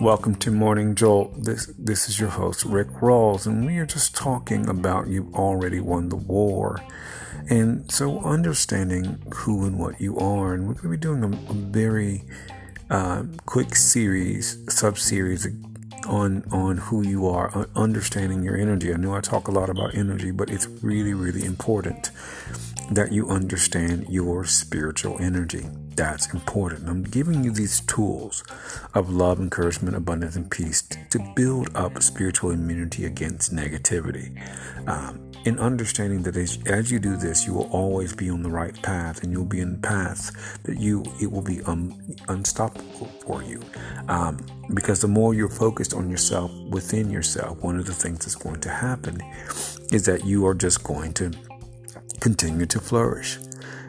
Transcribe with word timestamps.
Welcome 0.00 0.34
to 0.40 0.50
Morning 0.50 0.96
Jolt. 0.96 1.44
This 1.44 1.66
this 1.78 2.08
is 2.08 2.18
your 2.18 2.30
host 2.30 2.64
Rick 2.64 2.88
Rawls, 3.00 3.46
and 3.46 3.64
we 3.64 3.78
are 3.78 3.86
just 3.86 4.16
talking 4.16 4.68
about 4.68 5.06
you 5.06 5.30
already 5.34 5.78
won 5.78 6.08
the 6.08 6.16
war, 6.16 6.80
and 7.48 7.88
so 7.92 8.20
understanding 8.22 9.22
who 9.32 9.64
and 9.66 9.78
what 9.78 10.00
you 10.00 10.18
are. 10.18 10.54
And 10.54 10.66
we're 10.66 10.74
going 10.74 10.82
to 10.82 10.88
be 10.88 10.96
doing 10.96 11.22
a, 11.22 11.28
a 11.28 11.54
very 11.54 12.24
uh, 12.90 13.24
quick 13.46 13.76
series, 13.76 14.58
sub 14.68 14.98
series 14.98 15.46
on 16.08 16.44
on 16.50 16.78
who 16.78 17.06
you 17.06 17.28
are, 17.28 17.68
understanding 17.76 18.42
your 18.42 18.56
energy. 18.56 18.92
I 18.92 18.96
know 18.96 19.14
I 19.14 19.20
talk 19.20 19.46
a 19.46 19.52
lot 19.52 19.70
about 19.70 19.94
energy, 19.94 20.32
but 20.32 20.50
it's 20.50 20.66
really 20.82 21.14
really 21.14 21.44
important 21.44 22.10
that 22.90 23.12
you 23.12 23.28
understand 23.28 24.06
your 24.08 24.44
spiritual 24.44 25.18
energy. 25.20 25.66
That's 25.94 26.32
important. 26.32 26.88
I'm 26.88 27.02
giving 27.02 27.44
you 27.44 27.50
these 27.50 27.80
tools 27.80 28.44
of 28.94 29.10
love, 29.10 29.40
encouragement, 29.40 29.96
abundance, 29.96 30.36
and 30.36 30.50
peace 30.50 30.82
to 30.82 31.32
build 31.34 31.74
up 31.74 32.02
spiritual 32.02 32.50
immunity 32.50 33.04
against 33.04 33.54
negativity. 33.54 34.40
Um, 34.88 35.28
in 35.44 35.58
understanding 35.58 36.22
that 36.22 36.36
as, 36.36 36.58
as, 36.66 36.90
you 36.90 36.98
do 36.98 37.16
this, 37.16 37.46
you 37.46 37.54
will 37.54 37.68
always 37.70 38.12
be 38.12 38.28
on 38.30 38.42
the 38.42 38.50
right 38.50 38.80
path, 38.82 39.22
and 39.22 39.32
you'll 39.32 39.44
be 39.44 39.60
in 39.60 39.80
paths 39.80 40.32
that 40.64 40.78
you 40.78 41.04
it 41.20 41.30
will 41.30 41.42
be 41.42 41.62
un, 41.62 42.16
unstoppable 42.28 43.06
for 43.24 43.42
you. 43.42 43.60
Um, 44.08 44.38
because 44.74 45.00
the 45.00 45.08
more 45.08 45.34
you're 45.34 45.48
focused 45.48 45.94
on 45.94 46.10
yourself 46.10 46.52
within 46.70 47.10
yourself, 47.10 47.62
one 47.62 47.78
of 47.78 47.86
the 47.86 47.94
things 47.94 48.20
that's 48.20 48.34
going 48.34 48.60
to 48.60 48.70
happen 48.70 49.20
is 49.90 50.04
that 50.06 50.24
you 50.24 50.46
are 50.46 50.54
just 50.54 50.84
going 50.84 51.12
to 51.14 51.32
continue 52.20 52.66
to 52.66 52.80
flourish. 52.80 53.38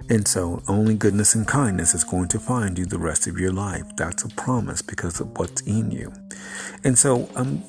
And 0.09 0.27
so, 0.27 0.63
only 0.67 0.95
goodness 0.95 1.35
and 1.35 1.47
kindness 1.47 1.93
is 1.93 2.03
going 2.03 2.29
to 2.29 2.39
find 2.39 2.79
you 2.79 2.85
the 2.87 2.97
rest 2.97 3.27
of 3.27 3.39
your 3.39 3.51
life. 3.51 3.83
That's 3.95 4.23
a 4.23 4.29
promise 4.29 4.81
because 4.81 5.19
of 5.19 5.37
what's 5.37 5.61
in 5.61 5.91
you. 5.91 6.11
And 6.83 6.97
so, 6.97 7.29
I'm, 7.35 7.63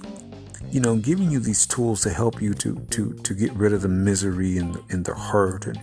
you 0.71 0.81
know, 0.81 0.97
giving 0.97 1.31
you 1.31 1.39
these 1.39 1.67
tools 1.67 2.01
to 2.03 2.11
help 2.11 2.41
you 2.41 2.55
to 2.55 2.77
to 2.91 3.13
to 3.13 3.35
get 3.35 3.53
rid 3.53 3.75
of 3.75 3.83
the 3.83 3.89
misery 3.89 4.57
and 4.57 4.79
and 4.89 5.05
the 5.05 5.15
hurt, 5.15 5.67
and 5.67 5.79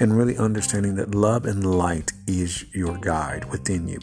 and 0.00 0.16
really 0.16 0.38
understanding 0.38 0.94
that 0.94 1.14
love 1.14 1.44
and 1.44 1.78
light 1.78 2.12
is 2.26 2.64
your 2.74 2.96
guide 2.96 3.50
within 3.50 3.86
you. 3.86 3.98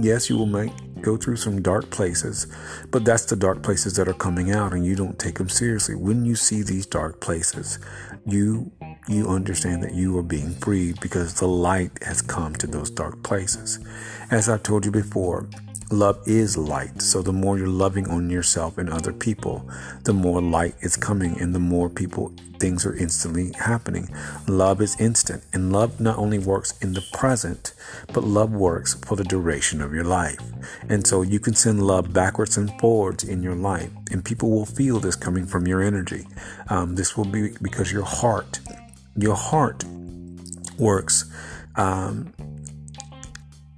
Yes, 0.00 0.30
you 0.30 0.38
will 0.38 0.46
make 0.46 0.72
go 1.02 1.16
through 1.16 1.36
some 1.36 1.62
dark 1.62 1.90
places, 1.90 2.46
but 2.90 3.04
that's 3.04 3.24
the 3.24 3.36
dark 3.36 3.62
places 3.62 3.96
that 3.96 4.08
are 4.08 4.14
coming 4.14 4.50
out, 4.50 4.72
and 4.72 4.84
you 4.84 4.94
don't 4.94 5.18
take 5.18 5.38
them 5.38 5.48
seriously. 5.48 5.94
When 5.94 6.24
you 6.24 6.36
see 6.36 6.62
these 6.62 6.86
dark 6.86 7.20
places, 7.20 7.78
you 8.26 8.70
you 9.08 9.28
understand 9.28 9.82
that 9.82 9.94
you 9.94 10.16
are 10.18 10.22
being 10.22 10.54
freed 10.54 11.00
because 11.00 11.34
the 11.34 11.48
light 11.48 11.90
has 12.02 12.22
come 12.22 12.54
to 12.56 12.66
those 12.66 12.90
dark 12.90 13.22
places. 13.22 13.78
As 14.30 14.48
I've 14.48 14.62
told 14.62 14.84
you 14.84 14.90
before, 14.90 15.48
love 15.90 16.20
is 16.26 16.56
light. 16.56 17.02
So 17.02 17.22
the 17.22 17.32
more 17.32 17.58
you're 17.58 17.66
loving 17.66 18.08
on 18.08 18.30
yourself 18.30 18.78
and 18.78 18.88
other 18.88 19.12
people, 19.12 19.68
the 20.04 20.12
more 20.12 20.40
light 20.40 20.74
is 20.80 20.96
coming 20.96 21.40
and 21.40 21.54
the 21.54 21.58
more 21.58 21.88
people 21.88 22.32
things 22.60 22.84
are 22.84 22.94
instantly 22.94 23.52
happening. 23.58 24.08
Love 24.46 24.80
is 24.80 25.00
instant 25.00 25.42
and 25.52 25.72
love 25.72 25.98
not 25.98 26.18
only 26.18 26.38
works 26.38 26.74
in 26.80 26.92
the 26.92 27.04
present, 27.12 27.72
but 28.12 28.22
love 28.22 28.52
works 28.52 28.94
for 28.94 29.16
the 29.16 29.24
duration 29.24 29.80
of 29.80 29.94
your 29.94 30.04
life. 30.04 30.38
And 30.88 31.06
so 31.06 31.22
you 31.22 31.40
can 31.40 31.54
send 31.54 31.82
love 31.82 32.12
backwards 32.12 32.56
and 32.56 32.70
forwards 32.78 33.24
in 33.24 33.42
your 33.42 33.54
life 33.54 33.90
and 34.12 34.24
people 34.24 34.50
will 34.50 34.66
feel 34.66 35.00
this 35.00 35.16
coming 35.16 35.46
from 35.46 35.66
your 35.66 35.82
energy. 35.82 36.26
Um, 36.68 36.94
this 36.94 37.16
will 37.16 37.24
be 37.24 37.54
because 37.62 37.90
your 37.90 38.04
heart 38.04 38.60
your 39.22 39.36
heart 39.36 39.84
works, 40.78 41.30
um, 41.76 42.32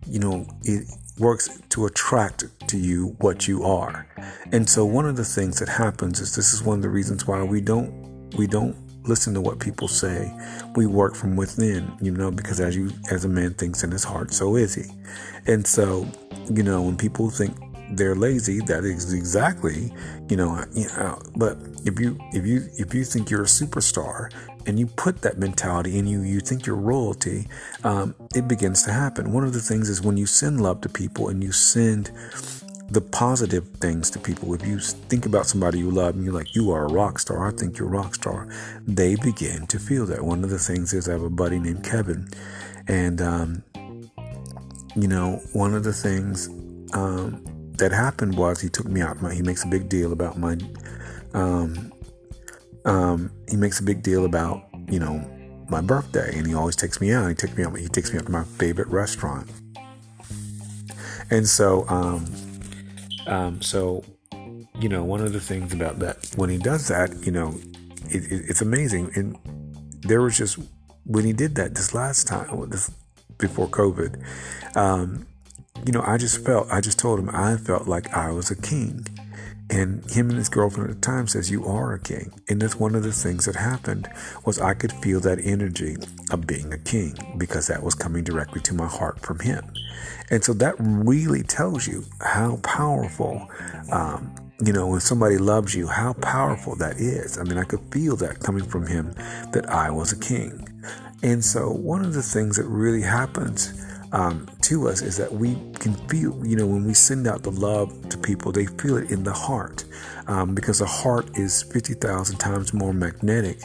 you 0.06 0.18
know, 0.18 0.46
it 0.62 0.88
works 1.18 1.60
to 1.70 1.86
attract 1.86 2.44
to 2.68 2.78
you 2.78 3.16
what 3.20 3.46
you 3.46 3.64
are. 3.64 4.06
And 4.52 4.68
so 4.68 4.84
one 4.84 5.06
of 5.06 5.16
the 5.16 5.24
things 5.24 5.58
that 5.58 5.68
happens 5.68 6.20
is 6.20 6.34
this 6.34 6.52
is 6.52 6.62
one 6.62 6.78
of 6.78 6.82
the 6.82 6.88
reasons 6.88 7.26
why 7.26 7.42
we 7.42 7.60
don't 7.60 8.02
we 8.36 8.46
don't 8.46 8.76
listen 9.06 9.34
to 9.34 9.40
what 9.40 9.58
people 9.58 9.88
say. 9.88 10.32
We 10.74 10.86
work 10.86 11.14
from 11.14 11.36
within, 11.36 11.92
you 12.00 12.12
know, 12.12 12.30
because 12.30 12.60
as 12.60 12.76
you 12.76 12.90
as 13.10 13.24
a 13.24 13.28
man 13.28 13.54
thinks 13.54 13.82
in 13.82 13.90
his 13.90 14.04
heart, 14.04 14.32
so 14.32 14.56
is 14.56 14.74
he. 14.74 14.84
And 15.46 15.66
so, 15.66 16.06
you 16.50 16.62
know, 16.62 16.82
when 16.82 16.96
people 16.96 17.30
think 17.30 17.56
they're 17.90 18.14
lazy, 18.14 18.60
that 18.60 18.84
is 18.84 19.12
exactly, 19.12 19.92
you 20.28 20.36
know, 20.36 20.64
you 20.72 20.86
know 20.96 21.20
but 21.36 21.58
if 21.84 21.98
you 22.00 22.18
if 22.32 22.46
you 22.46 22.68
if 22.78 22.94
you 22.94 23.04
think 23.04 23.30
you're 23.30 23.42
a 23.42 23.46
superstar 23.46 24.32
and 24.66 24.78
you 24.78 24.86
put 24.86 25.22
that 25.22 25.38
mentality 25.38 25.98
in 25.98 26.06
you, 26.06 26.22
you 26.22 26.40
think 26.40 26.66
you're 26.66 26.76
royalty, 26.76 27.48
um, 27.84 28.14
it 28.34 28.46
begins 28.46 28.82
to 28.84 28.92
happen. 28.92 29.32
One 29.32 29.44
of 29.44 29.52
the 29.52 29.60
things 29.60 29.88
is 29.88 30.00
when 30.00 30.16
you 30.16 30.26
send 30.26 30.60
love 30.60 30.80
to 30.82 30.88
people 30.88 31.28
and 31.28 31.42
you 31.42 31.52
send 31.52 32.10
the 32.92 33.00
positive 33.00 33.66
things 33.80 34.10
to 34.10 34.18
people. 34.18 34.52
If 34.54 34.66
you 34.66 34.78
think 34.78 35.24
about 35.24 35.46
somebody 35.46 35.78
you 35.78 35.90
love 35.90 36.14
and 36.14 36.24
you're 36.24 36.34
like, 36.34 36.54
you 36.54 36.70
are 36.72 36.84
a 36.84 36.92
rock 36.92 37.18
star, 37.18 37.48
I 37.48 37.50
think 37.50 37.78
you're 37.78 37.88
a 37.88 37.90
rock 37.90 38.14
star, 38.14 38.48
they 38.86 39.16
begin 39.16 39.66
to 39.68 39.78
feel 39.78 40.04
that. 40.06 40.22
One 40.22 40.44
of 40.44 40.50
the 40.50 40.58
things 40.58 40.92
is 40.92 41.08
I 41.08 41.12
have 41.12 41.22
a 41.22 41.30
buddy 41.30 41.58
named 41.58 41.84
Kevin, 41.84 42.28
and, 42.86 43.22
um, 43.22 43.62
you 44.94 45.08
know, 45.08 45.40
one 45.54 45.74
of 45.74 45.84
the 45.84 45.92
things 45.94 46.48
um, 46.92 47.42
that 47.82 47.90
happened 47.90 48.38
was 48.38 48.60
he 48.60 48.68
took 48.68 48.86
me 48.86 49.00
out. 49.00 49.18
He 49.32 49.42
makes 49.42 49.64
a 49.64 49.66
big 49.66 49.88
deal 49.88 50.12
about 50.12 50.38
my 50.38 50.56
um, 51.34 51.92
um, 52.84 53.32
he 53.48 53.56
makes 53.56 53.80
a 53.80 53.82
big 53.82 54.04
deal 54.04 54.24
about, 54.24 54.62
you 54.88 55.00
know, 55.00 55.28
my 55.68 55.80
birthday, 55.80 56.36
and 56.36 56.46
he 56.46 56.54
always 56.54 56.76
takes 56.76 57.00
me 57.00 57.12
out. 57.12 57.28
He 57.28 57.34
takes 57.34 57.56
me 57.56 57.64
out. 57.64 57.76
He 57.76 57.88
takes 57.88 58.12
me 58.12 58.18
out 58.18 58.26
to 58.26 58.32
my 58.32 58.44
favorite 58.44 58.86
restaurant. 58.86 59.50
And 61.30 61.48
so, 61.48 61.84
um, 61.88 62.24
um, 63.26 63.60
so, 63.60 64.04
you 64.78 64.88
know, 64.88 65.02
one 65.02 65.20
of 65.20 65.32
the 65.32 65.40
things 65.40 65.72
about 65.72 65.98
that 65.98 66.30
when 66.36 66.50
he 66.50 66.58
does 66.58 66.86
that, 66.86 67.10
you 67.26 67.32
know, 67.32 67.58
it, 68.10 68.30
it, 68.30 68.44
it's 68.48 68.60
amazing. 68.60 69.10
And 69.16 69.36
there 70.02 70.22
was 70.22 70.38
just 70.38 70.58
when 71.04 71.24
he 71.24 71.32
did 71.32 71.56
that 71.56 71.74
this 71.74 71.94
last 71.94 72.28
time, 72.28 72.70
this 72.70 72.92
before 73.38 73.66
COVID, 73.66 74.22
um, 74.76 75.26
you 75.84 75.92
know, 75.92 76.02
I 76.06 76.16
just 76.16 76.44
felt, 76.44 76.70
I 76.70 76.80
just 76.80 76.98
told 76.98 77.18
him 77.18 77.30
I 77.32 77.56
felt 77.56 77.88
like 77.88 78.12
I 78.14 78.30
was 78.30 78.50
a 78.50 78.56
king. 78.56 79.06
And 79.70 80.08
him 80.10 80.28
and 80.28 80.38
his 80.38 80.50
girlfriend 80.50 80.90
at 80.90 80.96
the 80.96 81.00
time 81.00 81.26
says, 81.26 81.50
You 81.50 81.64
are 81.64 81.94
a 81.94 81.98
king. 81.98 82.32
And 82.48 82.60
that's 82.60 82.76
one 82.76 82.94
of 82.94 83.02
the 83.02 83.12
things 83.12 83.46
that 83.46 83.56
happened 83.56 84.06
was 84.44 84.60
I 84.60 84.74
could 84.74 84.92
feel 84.92 85.18
that 85.20 85.38
energy 85.42 85.96
of 86.30 86.46
being 86.46 86.72
a 86.72 86.78
king 86.78 87.14
because 87.38 87.68
that 87.68 87.82
was 87.82 87.94
coming 87.94 88.22
directly 88.22 88.60
to 88.62 88.74
my 88.74 88.86
heart 88.86 89.20
from 89.20 89.38
him. 89.38 89.64
And 90.30 90.44
so 90.44 90.52
that 90.54 90.74
really 90.78 91.42
tells 91.42 91.86
you 91.86 92.04
how 92.20 92.56
powerful, 92.62 93.48
um, 93.90 94.34
you 94.62 94.74
know, 94.74 94.88
when 94.88 95.00
somebody 95.00 95.38
loves 95.38 95.74
you, 95.74 95.86
how 95.86 96.12
powerful 96.14 96.76
that 96.76 96.98
is. 96.98 97.38
I 97.38 97.44
mean, 97.44 97.56
I 97.56 97.64
could 97.64 97.80
feel 97.90 98.16
that 98.16 98.40
coming 98.40 98.64
from 98.64 98.86
him 98.86 99.14
that 99.52 99.70
I 99.70 99.90
was 99.90 100.12
a 100.12 100.18
king. 100.18 100.68
And 101.22 101.42
so 101.42 101.70
one 101.70 102.04
of 102.04 102.12
the 102.12 102.22
things 102.22 102.56
that 102.56 102.66
really 102.66 103.02
happens 103.02 103.72
um, 104.12 104.46
to 104.62 104.88
us 104.88 105.02
is 105.02 105.16
that 105.16 105.32
we 105.32 105.56
can 105.78 105.94
feel, 106.08 106.46
you 106.46 106.54
know, 106.56 106.66
when 106.66 106.84
we 106.84 106.94
send 106.94 107.26
out 107.26 107.42
the 107.42 107.50
love 107.50 108.08
to 108.10 108.18
people, 108.18 108.52
they 108.52 108.66
feel 108.66 108.98
it 108.98 109.10
in 109.10 109.24
the 109.24 109.32
heart 109.32 109.84
um, 110.26 110.54
because 110.54 110.78
the 110.78 110.86
heart 110.86 111.36
is 111.36 111.62
50,000 111.62 112.36
times 112.36 112.72
more 112.72 112.92
magnetic 112.92 113.60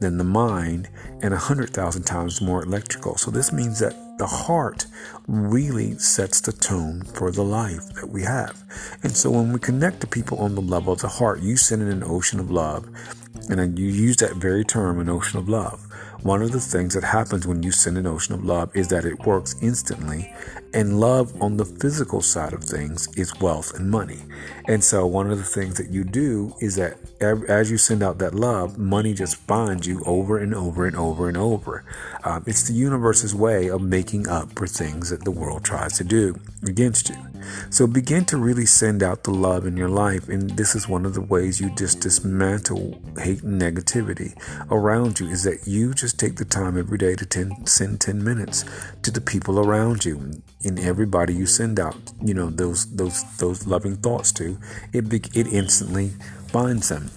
than 0.00 0.16
the 0.16 0.24
mind 0.24 0.88
and 1.22 1.32
100,000 1.32 2.02
times 2.02 2.40
more 2.40 2.62
electrical. 2.62 3.16
So 3.18 3.30
this 3.30 3.52
means 3.52 3.78
that 3.80 3.94
the 4.18 4.26
heart 4.26 4.86
really 5.26 5.96
sets 5.98 6.40
the 6.40 6.52
tone 6.52 7.02
for 7.02 7.30
the 7.30 7.44
life 7.44 7.92
that 7.94 8.08
we 8.08 8.22
have. 8.22 8.64
And 9.02 9.14
so 9.14 9.30
when 9.30 9.52
we 9.52 9.58
connect 9.58 10.00
to 10.00 10.06
people 10.06 10.38
on 10.38 10.54
the 10.54 10.62
level 10.62 10.92
of 10.92 11.00
the 11.00 11.08
heart, 11.08 11.40
you 11.40 11.56
send 11.56 11.82
in 11.82 11.88
an 11.88 12.02
ocean 12.02 12.40
of 12.40 12.50
love. 12.50 12.88
And 13.48 13.78
you 13.78 13.86
use 13.86 14.16
that 14.16 14.36
very 14.36 14.64
term, 14.64 14.98
an 14.98 15.08
ocean 15.08 15.38
of 15.38 15.48
love. 15.48 15.86
One 16.22 16.42
of 16.42 16.52
the 16.52 16.60
things 16.60 16.92
that 16.94 17.04
happens 17.04 17.46
when 17.46 17.62
you 17.62 17.72
send 17.72 17.96
an 17.96 18.06
ocean 18.06 18.34
of 18.34 18.44
love 18.44 18.70
is 18.76 18.88
that 18.88 19.06
it 19.06 19.20
works 19.20 19.56
instantly. 19.62 20.30
And 20.74 21.00
love 21.00 21.40
on 21.42 21.56
the 21.56 21.64
physical 21.64 22.20
side 22.20 22.52
of 22.52 22.62
things 22.62 23.08
is 23.16 23.40
wealth 23.40 23.74
and 23.74 23.90
money. 23.90 24.18
And 24.68 24.84
so, 24.84 25.06
one 25.06 25.30
of 25.30 25.38
the 25.38 25.44
things 25.44 25.78
that 25.78 25.88
you 25.90 26.04
do 26.04 26.54
is 26.60 26.76
that 26.76 26.98
as 27.20 27.70
you 27.70 27.78
send 27.78 28.02
out 28.02 28.18
that 28.18 28.34
love, 28.34 28.78
money 28.78 29.14
just 29.14 29.36
finds 29.36 29.86
you 29.86 30.02
over 30.04 30.38
and 30.38 30.54
over 30.54 30.86
and 30.86 30.94
over 30.94 31.26
and 31.26 31.38
over. 31.38 31.84
Um, 32.22 32.44
it's 32.46 32.68
the 32.68 32.74
universe's 32.74 33.34
way 33.34 33.68
of 33.68 33.80
making 33.80 34.28
up 34.28 34.56
for 34.56 34.66
things 34.66 35.08
that 35.08 35.24
the 35.24 35.30
world 35.30 35.64
tries 35.64 35.96
to 35.98 36.04
do 36.04 36.38
against 36.62 37.08
you. 37.08 37.29
So 37.70 37.86
begin 37.86 38.24
to 38.26 38.36
really 38.36 38.66
send 38.66 39.02
out 39.02 39.24
the 39.24 39.30
love 39.30 39.66
in 39.66 39.76
your 39.76 39.88
life. 39.88 40.28
And 40.28 40.50
this 40.50 40.74
is 40.74 40.88
one 40.88 41.06
of 41.06 41.14
the 41.14 41.20
ways 41.20 41.60
you 41.60 41.74
just 41.76 42.00
dismantle 42.00 43.00
hate 43.18 43.42
and 43.42 43.60
negativity 43.60 44.34
around 44.70 45.20
you 45.20 45.28
is 45.28 45.44
that 45.44 45.66
you 45.66 45.94
just 45.94 46.18
take 46.18 46.36
the 46.36 46.44
time 46.44 46.78
every 46.78 46.98
day 46.98 47.14
to 47.14 47.26
ten, 47.26 47.66
send 47.66 48.00
10 48.00 48.22
minutes 48.22 48.64
to 49.02 49.10
the 49.10 49.20
people 49.20 49.58
around 49.58 50.04
you 50.04 50.42
and 50.64 50.78
everybody 50.78 51.34
you 51.34 51.46
send 51.46 51.78
out, 51.78 51.96
you 52.22 52.34
know, 52.34 52.50
those, 52.50 52.94
those, 52.94 53.22
those 53.38 53.66
loving 53.66 53.96
thoughts 53.96 54.32
to, 54.32 54.58
it, 54.92 55.12
it 55.36 55.46
instantly 55.46 56.10
finds 56.48 56.88
them. 56.88 57.10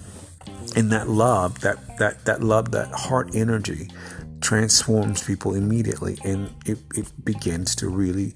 And 0.76 0.90
that 0.90 1.08
love, 1.08 1.60
that, 1.60 1.98
that, 1.98 2.24
that 2.24 2.42
love, 2.42 2.72
that 2.72 2.90
heart 2.92 3.34
energy 3.34 3.88
transforms 4.40 5.22
people 5.22 5.54
immediately 5.54 6.18
and 6.22 6.50
it, 6.66 6.78
it 6.94 7.24
begins 7.24 7.74
to 7.74 7.88
really 7.88 8.34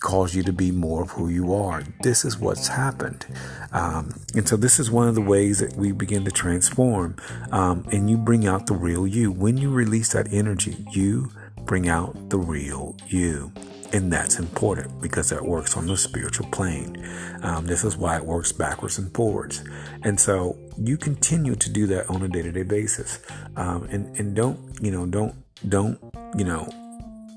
cause 0.00 0.34
you 0.34 0.42
to 0.42 0.52
be 0.52 0.70
more 0.70 1.02
of 1.02 1.10
who 1.10 1.28
you 1.28 1.54
are. 1.54 1.82
This 2.02 2.24
is 2.24 2.38
what's 2.38 2.68
happened. 2.68 3.26
Um, 3.72 4.20
and 4.34 4.48
so, 4.48 4.56
this 4.56 4.78
is 4.78 4.90
one 4.90 5.08
of 5.08 5.14
the 5.14 5.22
ways 5.22 5.58
that 5.58 5.74
we 5.74 5.92
begin 5.92 6.24
to 6.24 6.30
transform. 6.30 7.16
Um, 7.50 7.86
and 7.92 8.08
you 8.08 8.16
bring 8.16 8.46
out 8.46 8.66
the 8.66 8.74
real 8.74 9.06
you. 9.06 9.32
When 9.32 9.56
you 9.56 9.70
release 9.70 10.12
that 10.12 10.32
energy, 10.32 10.86
you 10.92 11.30
bring 11.64 11.88
out 11.88 12.30
the 12.30 12.38
real 12.38 12.96
you. 13.08 13.52
And 13.92 14.12
that's 14.12 14.38
important 14.38 15.00
because 15.00 15.30
that 15.30 15.44
works 15.44 15.76
on 15.76 15.86
the 15.86 15.96
spiritual 15.96 16.46
plane. 16.48 17.08
Um, 17.42 17.66
this 17.66 17.84
is 17.84 17.96
why 17.96 18.16
it 18.16 18.24
works 18.24 18.52
backwards 18.52 18.98
and 18.98 19.12
forwards. 19.14 19.62
And 20.02 20.18
so 20.18 20.58
you 20.76 20.96
continue 20.96 21.54
to 21.54 21.70
do 21.70 21.86
that 21.86 22.10
on 22.10 22.22
a 22.22 22.28
day 22.28 22.42
to 22.42 22.52
day 22.52 22.64
basis. 22.64 23.20
Um, 23.56 23.84
and, 23.84 24.16
and 24.18 24.34
don't, 24.34 24.58
you 24.82 24.90
know, 24.90 25.06
don't, 25.06 25.34
don't, 25.68 25.98
you 26.36 26.44
know, 26.44 26.68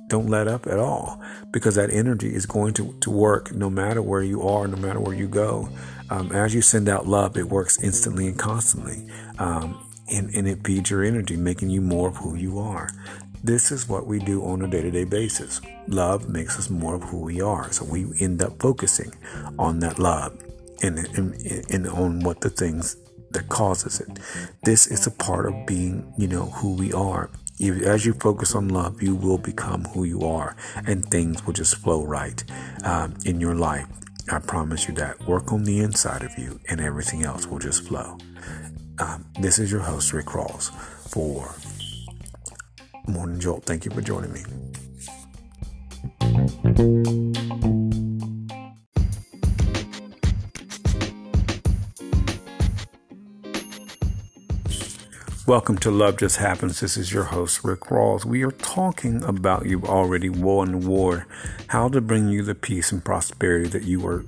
don't 0.09 0.27
let 0.27 0.47
up 0.47 0.67
at 0.67 0.79
all 0.79 1.21
because 1.51 1.75
that 1.75 1.89
energy 1.91 2.33
is 2.33 2.45
going 2.45 2.73
to, 2.73 2.93
to 2.99 3.09
work 3.09 3.53
no 3.53 3.69
matter 3.69 4.01
where 4.01 4.23
you 4.23 4.41
are, 4.41 4.67
no 4.67 4.77
matter 4.77 4.99
where 4.99 5.15
you 5.15 5.27
go. 5.27 5.69
Um, 6.09 6.31
as 6.31 6.53
you 6.53 6.61
send 6.61 6.89
out 6.89 7.07
love, 7.07 7.37
it 7.37 7.47
works 7.47 7.81
instantly 7.81 8.27
and 8.27 8.37
constantly. 8.37 9.07
Um, 9.37 9.85
and, 10.11 10.33
and 10.33 10.47
it 10.47 10.65
feeds 10.65 10.89
your 10.89 11.03
energy, 11.03 11.37
making 11.37 11.69
you 11.69 11.81
more 11.81 12.09
of 12.09 12.17
who 12.17 12.35
you 12.35 12.59
are. 12.59 12.89
This 13.43 13.71
is 13.71 13.87
what 13.87 14.07
we 14.07 14.19
do 14.19 14.43
on 14.43 14.63
a 14.63 14.67
day 14.67 14.81
to 14.81 14.91
day 14.91 15.05
basis. 15.05 15.61
Love 15.87 16.27
makes 16.27 16.57
us 16.57 16.69
more 16.69 16.95
of 16.95 17.03
who 17.03 17.19
we 17.19 17.41
are. 17.41 17.71
So 17.71 17.85
we 17.85 18.07
end 18.19 18.41
up 18.41 18.59
focusing 18.59 19.13
on 19.57 19.79
that 19.79 19.99
love 19.99 20.37
and, 20.81 20.97
and, 21.17 21.35
and 21.69 21.87
on 21.87 22.21
what 22.21 22.41
the 22.41 22.49
things 22.49 22.97
that 23.31 23.47
causes 23.47 24.01
it. 24.01 24.19
This 24.63 24.87
is 24.87 25.05
a 25.07 25.11
part 25.11 25.45
of 25.45 25.65
being, 25.65 26.11
you 26.17 26.27
know, 26.27 26.45
who 26.45 26.73
we 26.73 26.91
are. 26.91 27.29
As 27.61 28.05
you 28.05 28.13
focus 28.13 28.55
on 28.55 28.69
love, 28.69 29.03
you 29.03 29.15
will 29.15 29.37
become 29.37 29.83
who 29.85 30.05
you 30.05 30.21
are, 30.21 30.55
and 30.87 31.03
things 31.11 31.45
will 31.45 31.51
just 31.51 31.75
flow 31.75 32.05
right 32.05 32.41
um, 32.85 33.15
in 33.25 33.41
your 33.41 33.53
life. 33.53 33.85
I 34.31 34.39
promise 34.39 34.87
you 34.87 34.93
that. 34.95 35.27
Work 35.27 35.51
on 35.51 35.65
the 35.65 35.81
inside 35.81 36.23
of 36.23 36.37
you, 36.37 36.61
and 36.69 36.79
everything 36.79 37.23
else 37.23 37.47
will 37.47 37.59
just 37.59 37.83
flow. 37.83 38.17
Um, 38.99 39.25
this 39.41 39.59
is 39.59 39.71
your 39.71 39.81
host, 39.81 40.13
Rick 40.13 40.27
Rawls, 40.27 40.71
for 41.09 41.53
Morning 43.11 43.41
Jolt. 43.41 43.65
Thank 43.65 43.83
you 43.83 43.91
for 43.91 44.01
joining 44.01 44.31
me. 44.31 44.43
Welcome 55.49 55.79
to 55.79 55.89
Love 55.89 56.17
Just 56.17 56.37
Happens. 56.37 56.79
This 56.79 56.95
is 56.95 57.11
your 57.11 57.23
host, 57.23 57.63
Rick 57.63 57.89
Rawls. 57.89 58.23
We 58.23 58.43
are 58.43 58.51
talking 58.51 59.23
about 59.23 59.65
you've 59.65 59.83
already 59.83 60.29
won 60.29 60.85
war, 60.85 61.25
how 61.69 61.89
to 61.89 62.01
bring 62.01 62.27
you 62.27 62.43
the 62.43 62.53
peace 62.53 62.91
and 62.91 63.03
prosperity 63.03 63.67
that 63.69 63.81
you 63.81 64.05
are 64.05 64.25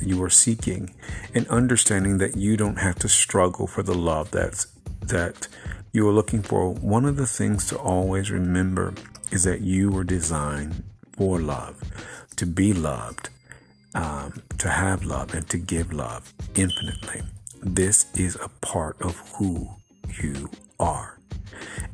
you 0.00 0.22
are 0.22 0.30
seeking, 0.30 0.94
and 1.34 1.48
understanding 1.48 2.18
that 2.18 2.36
you 2.36 2.56
don't 2.56 2.76
have 2.76 2.94
to 3.00 3.08
struggle 3.08 3.66
for 3.66 3.82
the 3.82 3.96
love 3.96 4.30
that's 4.30 4.66
that 5.00 5.48
you 5.90 6.08
are 6.08 6.12
looking 6.12 6.40
for, 6.40 6.72
one 6.72 7.04
of 7.04 7.16
the 7.16 7.26
things 7.26 7.66
to 7.66 7.76
always 7.76 8.30
remember 8.30 8.94
is 9.32 9.42
that 9.42 9.62
you 9.62 9.90
were 9.90 10.04
designed 10.04 10.84
for 11.16 11.40
love, 11.40 11.82
to 12.36 12.46
be 12.46 12.72
loved, 12.72 13.28
um, 13.96 14.40
to 14.58 14.68
have 14.68 15.02
love, 15.02 15.34
and 15.34 15.48
to 15.50 15.58
give 15.58 15.92
love 15.92 16.32
infinitely. 16.54 17.22
This 17.60 18.06
is 18.14 18.36
a 18.36 18.48
part 18.60 19.02
of 19.02 19.16
who 19.34 19.70
you 20.18 20.50
are. 20.78 21.18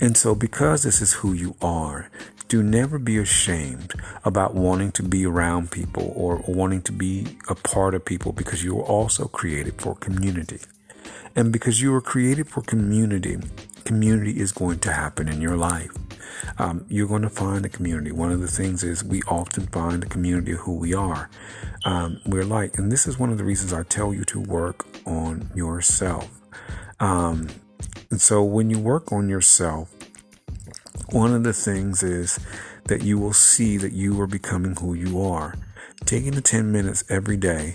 And 0.01 0.17
so, 0.17 0.35
because 0.35 0.83
this 0.83 1.01
is 1.01 1.15
who 1.15 1.33
you 1.33 1.57
are, 1.61 2.11
do 2.49 2.63
never 2.63 2.99
be 2.99 3.19
ashamed 3.19 3.93
about 4.25 4.55
wanting 4.55 4.93
to 4.93 5.03
be 5.03 5.27
around 5.27 5.71
people 5.71 6.13
or 6.15 6.43
wanting 6.47 6.83
to 6.83 6.93
be 6.93 7.27
a 7.49 7.55
part 7.55 7.95
of 7.95 8.05
people 8.05 8.33
because 8.33 8.63
you 8.63 8.75
were 8.75 8.85
also 8.85 9.27
created 9.27 9.81
for 9.81 9.95
community. 9.97 10.61
And 11.35 11.53
because 11.53 11.83
you 11.83 11.93
were 11.93 12.01
created 12.01 12.49
for 12.49 12.63
community, 12.63 13.39
community 13.85 14.39
is 14.41 14.53
going 14.53 14.79
to 14.81 14.93
happen 14.93 15.29
in 15.29 15.41
your 15.41 15.57
life. 15.57 15.91
Um, 16.59 16.87
you're 16.89 17.09
going 17.09 17.23
to 17.23 17.31
find 17.31 17.65
a 17.67 17.69
community. 17.69 18.13
One 18.13 18.31
of 18.31 18.41
the 18.41 18.49
things 18.49 18.85
is 18.85 19.03
we 19.03 19.23
often 19.23 19.67
find 19.67 20.03
a 20.05 20.07
community 20.07 20.53
of 20.53 20.61
who 20.61 20.77
we 20.77 20.95
are. 20.95 21.29
Um, 21.85 22.21
we're 22.27 22.45
like, 22.45 22.79
and 22.79 22.91
this 22.91 23.07
is 23.07 23.19
one 23.19 23.31
of 23.31 23.39
the 23.39 23.45
reasons 23.45 23.73
I 23.73 23.83
tell 23.83 24.15
you 24.15 24.25
to 24.25 24.41
work 24.41 24.87
on 25.07 25.51
yourself. 25.55 26.29
Um, 27.01 27.49
and 28.11 28.21
so 28.21 28.43
when 28.43 28.71
you 28.71 28.79
work 28.79 29.13
on 29.13 29.29
yourself, 29.29 29.93
one 31.11 31.33
of 31.35 31.45
the 31.45 31.53
things 31.53 32.03
is 32.03 32.39
that 32.85 33.03
you 33.03 33.19
will 33.19 33.33
see 33.33 33.77
that 33.77 33.93
you 33.93 34.21
are 34.21 34.27
becoming 34.27 34.77
who 34.77 34.95
you 34.95 35.21
are. 35.23 35.55
Taking 36.05 36.33
the 36.33 36.41
10 36.41 36.71
minutes 36.71 37.05
every 37.09 37.37
day 37.37 37.75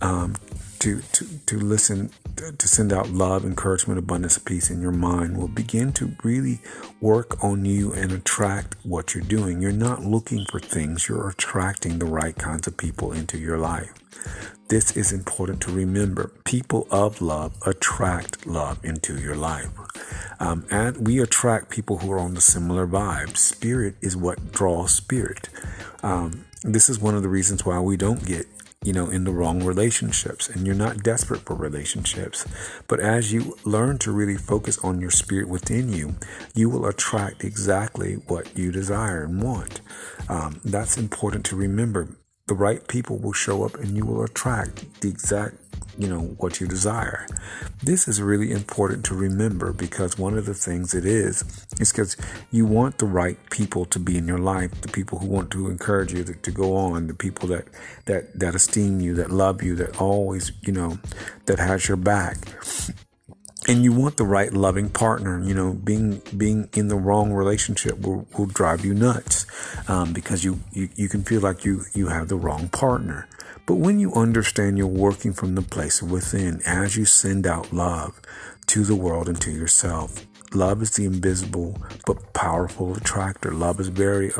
um, 0.00 0.36
to, 0.80 1.00
to, 1.00 1.26
to 1.46 1.58
listen 1.58 2.10
to 2.36 2.68
send 2.68 2.92
out 2.92 3.10
love, 3.10 3.44
encouragement, 3.44 3.98
abundance, 3.98 4.38
peace 4.38 4.70
in 4.70 4.80
your 4.80 4.92
mind 4.92 5.36
will 5.36 5.48
begin 5.48 5.92
to 5.92 6.16
really 6.22 6.60
work 7.00 7.42
on 7.42 7.64
you 7.64 7.92
and 7.92 8.12
attract 8.12 8.76
what 8.84 9.14
you're 9.14 9.24
doing. 9.24 9.60
You're 9.60 9.72
not 9.72 10.04
looking 10.04 10.44
for 10.46 10.60
things, 10.60 11.08
you're 11.08 11.28
attracting 11.28 11.98
the 11.98 12.06
right 12.06 12.36
kinds 12.36 12.66
of 12.66 12.76
people 12.76 13.12
into 13.12 13.38
your 13.38 13.58
life. 13.58 13.92
This 14.68 14.96
is 14.96 15.12
important 15.12 15.60
to 15.62 15.72
remember. 15.72 16.32
People 16.44 16.86
of 16.90 17.20
love 17.20 17.54
attract 17.66 18.46
love 18.46 18.82
into 18.82 19.20
your 19.20 19.36
life. 19.36 19.68
Um, 20.40 20.64
and 20.70 21.06
we 21.06 21.20
attract 21.20 21.70
people 21.70 21.98
who 21.98 22.10
are 22.10 22.18
on 22.18 22.34
the 22.34 22.40
similar 22.40 22.86
vibe. 22.86 23.36
Spirit 23.36 23.96
is 24.00 24.16
what 24.16 24.52
draws 24.52 24.94
spirit. 24.94 25.48
Um, 26.02 26.46
this 26.62 26.88
is 26.88 26.98
one 26.98 27.14
of 27.14 27.22
the 27.22 27.28
reasons 27.28 27.66
why 27.66 27.80
we 27.80 27.96
don't 27.96 28.24
get 28.24 28.46
you 28.82 28.92
know, 28.92 29.08
in 29.08 29.24
the 29.24 29.32
wrong 29.32 29.64
relationships. 29.64 30.48
And 30.48 30.66
you're 30.66 30.74
not 30.74 31.02
desperate 31.02 31.40
for 31.40 31.54
relationships. 31.54 32.46
But 32.88 33.00
as 33.00 33.32
you 33.32 33.56
learn 33.64 33.98
to 33.98 34.12
really 34.12 34.36
focus 34.36 34.78
on 34.78 35.00
your 35.00 35.10
spirit 35.10 35.48
within 35.48 35.92
you, 35.92 36.16
you 36.54 36.68
will 36.68 36.86
attract 36.86 37.44
exactly 37.44 38.14
what 38.14 38.56
you 38.56 38.72
desire 38.72 39.24
and 39.24 39.42
want. 39.42 39.80
Um, 40.28 40.60
that's 40.64 40.96
important 40.96 41.44
to 41.46 41.56
remember. 41.56 42.08
The 42.52 42.58
right 42.58 42.86
people 42.86 43.16
will 43.16 43.32
show 43.32 43.64
up 43.64 43.76
and 43.76 43.96
you 43.96 44.04
will 44.04 44.22
attract 44.22 45.00
the 45.00 45.08
exact 45.08 45.54
you 45.96 46.06
know, 46.06 46.20
what 46.36 46.60
you 46.60 46.66
desire. 46.66 47.26
This 47.82 48.06
is 48.06 48.20
really 48.20 48.52
important 48.52 49.06
to 49.06 49.14
remember 49.14 49.72
because 49.72 50.18
one 50.18 50.36
of 50.36 50.44
the 50.44 50.52
things 50.52 50.92
it 50.92 51.06
is, 51.06 51.44
is 51.80 51.92
because 51.92 52.14
you 52.50 52.66
want 52.66 52.98
the 52.98 53.06
right 53.06 53.38
people 53.48 53.86
to 53.86 53.98
be 53.98 54.18
in 54.18 54.28
your 54.28 54.36
life, 54.36 54.82
the 54.82 54.88
people 54.88 55.18
who 55.18 55.28
want 55.28 55.50
to 55.52 55.70
encourage 55.70 56.12
you 56.12 56.24
to, 56.24 56.34
to 56.34 56.50
go 56.50 56.76
on, 56.76 57.06
the 57.06 57.14
people 57.14 57.48
that, 57.48 57.68
that, 58.04 58.38
that 58.38 58.54
esteem 58.54 59.00
you, 59.00 59.14
that 59.14 59.30
love 59.30 59.62
you, 59.62 59.74
that 59.76 59.98
always, 59.98 60.52
you 60.60 60.74
know, 60.74 60.98
that 61.46 61.58
has 61.58 61.88
your 61.88 61.96
back 61.96 62.36
and 63.68 63.84
you 63.84 63.92
want 63.92 64.16
the 64.16 64.24
right 64.24 64.52
loving 64.52 64.88
partner 64.88 65.42
you 65.42 65.54
know 65.54 65.72
being 65.72 66.20
being 66.36 66.68
in 66.74 66.88
the 66.88 66.96
wrong 66.96 67.32
relationship 67.32 67.98
will, 68.00 68.26
will 68.36 68.46
drive 68.46 68.84
you 68.84 68.92
nuts 68.94 69.46
um, 69.88 70.12
because 70.12 70.44
you, 70.44 70.60
you 70.72 70.88
you 70.96 71.08
can 71.08 71.22
feel 71.22 71.40
like 71.40 71.64
you 71.64 71.82
you 71.94 72.08
have 72.08 72.28
the 72.28 72.36
wrong 72.36 72.68
partner 72.68 73.28
but 73.64 73.76
when 73.76 74.00
you 74.00 74.12
understand 74.14 74.76
you're 74.76 74.86
working 74.86 75.32
from 75.32 75.54
the 75.54 75.62
place 75.62 76.02
within 76.02 76.60
as 76.66 76.96
you 76.96 77.04
send 77.04 77.46
out 77.46 77.72
love 77.72 78.20
to 78.66 78.84
the 78.84 78.96
world 78.96 79.28
and 79.28 79.40
to 79.40 79.50
yourself, 79.50 80.26
love 80.54 80.82
is 80.82 80.92
the 80.92 81.04
invisible 81.04 81.76
but 82.06 82.32
powerful 82.32 82.94
attractor. 82.94 83.52
Love 83.52 83.80
is 83.80 83.88
very 83.88 84.30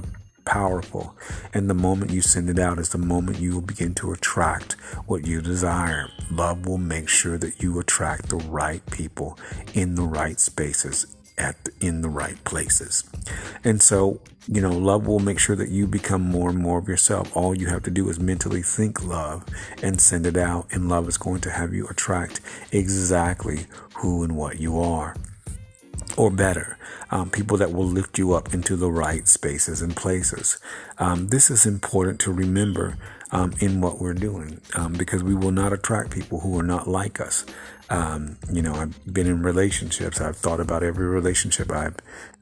powerful. 0.44 1.16
And 1.52 1.68
the 1.68 1.75
moment 1.75 2.11
you 2.11 2.22
send 2.22 2.50
it 2.50 2.58
out 2.58 2.78
is 2.78 2.90
the 2.90 2.99
moment 2.99 3.38
you 3.38 3.54
will 3.54 3.61
begin 3.62 3.94
to 3.94 4.12
attract 4.12 4.75
what 5.06 5.26
you 5.26 5.40
desire. 5.40 6.08
Love 6.30 6.66
will 6.66 6.78
make 6.78 7.08
sure 7.08 7.38
that 7.38 7.62
you 7.62 7.78
attract 7.78 8.28
the 8.28 8.37
right 8.37 8.84
people 8.90 9.38
in 9.75 9.94
the 9.94 10.02
right 10.02 10.38
spaces 10.40 11.16
at 11.38 11.68
in 11.80 12.02
the 12.02 12.08
right 12.08 12.42
places. 12.44 13.04
And 13.64 13.80
so, 13.80 14.20
you 14.46 14.61
know, 14.61 14.70
love 14.70 15.06
will 15.06 15.18
make 15.18 15.38
sure 15.38 15.56
that 15.56 15.70
you 15.70 15.87
become 15.87 16.22
more 16.22 16.50
and 16.50 16.58
more 16.58 16.78
of 16.78 16.88
yourself. 16.88 17.34
All 17.37 17.54
you 17.54 17.68
have 17.68 17.82
to 17.84 17.90
do 17.90 18.08
is 18.08 18.20
mentally 18.20 18.62
think 18.62 19.02
love 19.02 19.44
and 19.82 20.00
send 20.00 20.26
it 20.26 20.37
out, 20.37 20.66
and 20.70 20.88
love 20.88 21.08
is 21.08 21.16
going 21.16 21.40
to 21.42 21.50
have 21.50 21.72
you 21.72 21.87
attract 21.88 22.40
exactly 22.70 23.66
who 23.96 24.22
and 24.22 24.37
what 24.37 24.61
you 24.61 24.80
are. 24.80 25.16
Or 26.16 26.31
better, 26.31 26.76
um, 27.11 27.31
people 27.31 27.57
that 27.57 27.73
will 27.73 27.87
lift 27.87 28.19
you 28.19 28.35
up 28.35 28.52
into 28.52 28.76
the 28.76 28.90
right 28.90 29.26
spaces 29.26 29.81
and 29.81 29.97
places. 29.97 30.59
Um, 30.99 31.28
this 31.28 31.50
is 31.50 31.64
important 31.64 32.21
to 32.21 32.33
remember 32.33 32.99
um, 33.31 33.54
in 33.61 33.81
what 33.81 33.99
we're 33.99 34.14
doing 34.14 34.61
um, 34.75 34.92
because 34.92 35.23
we 35.23 35.35
will 35.35 35.52
not 35.52 35.73
attract 35.73 36.11
people 36.11 36.40
who 36.40 36.59
are 36.59 36.62
not 36.62 36.87
like 36.87 37.21
us. 37.21 37.47
Um, 37.88 38.37
you 38.50 38.62
know, 38.62 38.75
I've 38.75 39.12
been 39.12 39.26
in 39.26 39.42
relationships. 39.42 40.21
I've 40.21 40.37
thought 40.37 40.61
about 40.61 40.83
every 40.83 41.07
relationship 41.07 41.71
I've 41.71 41.97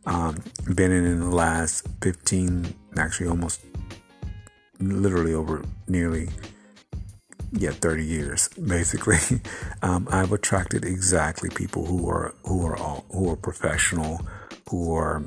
um, 0.06 0.42
been 0.74 0.92
in 0.92 1.04
in 1.04 1.20
the 1.20 1.34
last 1.34 1.86
15, 2.02 2.74
actually 2.96 3.28
almost 3.28 3.60
literally 4.80 5.34
over 5.34 5.64
nearly, 5.88 6.28
yeah, 7.52 7.70
30 7.70 8.04
years, 8.04 8.48
basically. 8.48 9.18
Um, 9.82 10.06
I've 10.10 10.30
attracted 10.30 10.84
exactly 10.84 11.48
people 11.48 11.86
who 11.86 12.06
are, 12.06 12.34
who 12.44 12.66
are 12.66 12.76
all, 12.76 13.06
who 13.12 13.30
are 13.30 13.36
professional, 13.36 14.20
who 14.68 14.94
are 14.94 15.24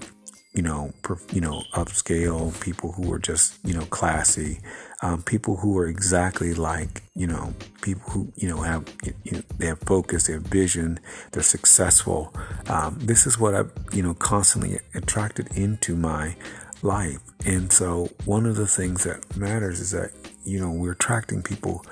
you 0.53 0.61
know, 0.61 0.93
you 1.31 1.41
know, 1.41 1.63
upscale, 1.73 2.59
people 2.61 2.91
who 2.91 3.11
are 3.11 3.17
just, 3.17 3.57
you 3.65 3.73
know, 3.73 3.85
classy, 3.85 4.59
um, 5.01 5.23
people 5.23 5.57
who 5.57 5.77
are 5.79 5.87
exactly 5.87 6.53
like, 6.53 7.01
you 7.15 7.25
know, 7.25 7.55
people 7.81 8.11
who, 8.11 8.31
you 8.35 8.47
know, 8.47 8.61
have, 8.61 8.85
you 9.23 9.31
know, 9.31 9.41
they 9.57 9.65
have 9.65 9.79
focus, 9.79 10.27
they 10.27 10.33
have 10.33 10.43
vision, 10.43 10.99
they're 11.31 11.41
successful. 11.41 12.33
Um, 12.67 12.99
this 13.01 13.25
is 13.25 13.39
what 13.39 13.55
I've, 13.55 13.71
you 13.91 14.03
know, 14.03 14.13
constantly 14.13 14.79
attracted 14.93 15.57
into 15.57 15.95
my 15.95 16.35
life. 16.83 17.19
And 17.45 17.71
so 17.73 18.11
one 18.25 18.45
of 18.45 18.55
the 18.55 18.67
things 18.67 19.05
that 19.05 19.35
matters 19.35 19.79
is 19.79 19.91
that, 19.91 20.11
you 20.43 20.59
know, 20.59 20.71
we're 20.71 20.91
attracting 20.91 21.41
people 21.41 21.85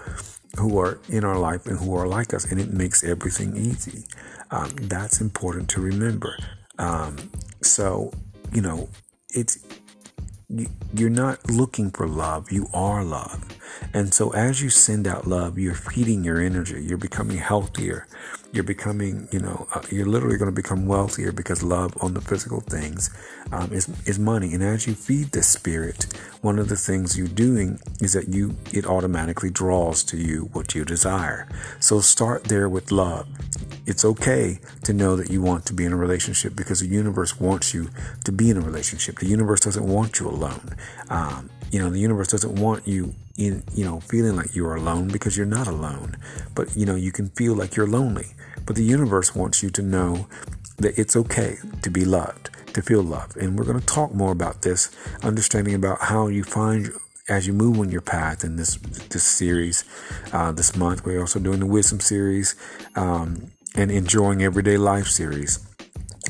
who 0.58 0.77
are 0.77 1.00
in 1.10 1.24
our 1.24 1.39
life 1.39 1.65
and 1.65 1.79
who 1.79 1.96
are 1.96 2.08
like 2.08 2.34
us, 2.34 2.46
and 2.46 2.60
it 2.60 2.74
makes 2.74 3.03
everything 3.03 3.55
easy. 3.55 4.05
Um, 4.51 4.70
that's 4.81 5.22
important 5.22 5.70
to 5.70 5.81
remember. 5.81 6.38
Um, 6.77 7.17
so 7.62 8.12
you 8.53 8.62
know, 8.62 8.89
it's 9.29 9.60
you're 10.93 11.10
not 11.10 11.50
looking 11.50 11.91
for 11.91 12.08
love, 12.08 12.51
you 12.51 12.67
are 12.74 13.03
love. 13.03 13.46
And 13.94 14.13
so 14.13 14.32
as 14.32 14.62
you 14.62 14.70
send 14.70 15.08
out 15.08 15.28
love, 15.28 15.58
you're 15.58 15.75
feeding 15.75 16.24
your 16.24 16.40
energy, 16.40 16.84
you're 16.84 16.98
becoming 16.98 17.38
healthier, 17.38 18.08
you're 18.54 18.63
becoming, 18.63 19.28
you 19.32 19.40
know, 19.40 19.68
uh, 19.74 19.82
you're 19.90 20.06
literally 20.06 20.38
going 20.38 20.51
to 20.51 20.56
become 20.56 20.86
wealthier 20.86 21.32
because 21.32 21.63
love 21.63 21.98
on 22.01 22.13
the 22.13 22.22
physical 22.22 22.60
things 22.62 23.10
um, 23.51 23.72
is 23.72 23.90
is 24.06 24.20
money. 24.20 24.54
And 24.54 24.63
as 24.63 24.88
you 24.88 24.94
feed 24.94 25.32
the 25.32 25.44
spirit, 25.44 26.06
one 26.42 26.60
of 26.60 26.68
the 26.68 26.75
things 26.75 27.18
you're 27.18 27.28
doing 27.28 27.80
is 28.01 28.13
that 28.13 28.30
you 28.30 28.56
it 28.74 28.86
automatically 28.86 29.50
draws 29.50 30.04
to 30.06 30.18
you 30.18 30.50
what 30.54 30.75
you 30.75 30.84
desire. 30.84 31.48
So 31.80 32.01
start 32.01 32.46
there 32.46 32.68
with 32.68 32.92
love. 32.92 33.28
It's 33.86 34.06
okay 34.06 34.60
to 34.84 34.94
know 34.94 35.16
that 35.16 35.30
you 35.30 35.42
want 35.42 35.66
to 35.68 35.74
be 35.74 35.86
in 35.86 35.94
a 35.94 35.98
relationship 35.98 36.56
because 36.56 36.82
the 36.82 36.88
universe 36.88 37.40
wants 37.40 37.74
you 37.74 37.90
to 38.25 38.32
be 38.32 38.50
in 38.50 38.58
a 38.58 38.62
relationship. 38.62 39.20
The 39.20 39.28
universe 39.28 39.62
doesn't 39.62 39.86
want 39.86 40.20
you 40.20 40.28
alone. 40.28 40.75
Um, 41.10 41.50
you 41.72 41.80
know, 41.80 41.90
the 41.90 42.00
universe 42.00 42.28
doesn't 42.28 42.56
want 42.60 42.88
you 42.88 43.16
in, 43.38 43.63
you 43.74 43.86
know, 43.86 44.01
feeling 44.01 44.36
like 44.36 44.54
you're 44.54 44.75
alone 44.75 45.08
because 45.08 45.38
you're 45.38 45.46
not 45.46 45.68
alone. 45.68 46.18
But, 46.54 46.75
you 46.75 46.86
know, 46.86 46.96
you 46.96 47.12
can 47.12 47.30
feel 47.30 47.56
like 47.56 47.75
you're 47.75 47.88
lonely. 47.88 48.28
But 48.66 48.75
the 48.75 48.84
universe 48.84 49.34
wants 49.34 49.63
you 49.63 49.70
to 49.72 49.82
know 49.82 50.28
that 50.78 51.00
it's 51.00 51.16
okay 51.16 51.58
to 51.82 51.90
be 51.90 52.04
loved, 52.04 52.50
to 52.74 52.82
feel 52.82 53.01
loved. 53.01 53.38
And 53.38 53.58
we're 53.58 53.66
going 53.66 53.80
to 53.80 53.86
talk 53.86 54.13
more 54.13 54.32
about 54.32 54.62
this, 54.63 54.92
understanding 55.24 55.74
about 55.74 56.01
how 56.01 56.28
you 56.28 56.44
find 56.44 56.92
as 57.30 57.48
you 57.48 57.54
move 57.54 57.80
on 57.80 57.90
your 57.90 58.01
path 58.01 58.44
in 58.44 58.58
this 58.58 58.75
this 59.10 59.24
series 59.24 59.86
uh, 60.34 60.51
this 60.51 60.75
month. 60.75 61.06
We're 61.06 61.22
also 61.22 61.40
doing 61.40 61.60
the 61.60 61.66
wisdom 61.66 62.00
series 62.01 62.56
um, 62.96 63.51
and 63.75 63.92
enjoying 63.92 64.44
everyday 64.44 64.78
life 64.78 65.08
series 65.08 65.60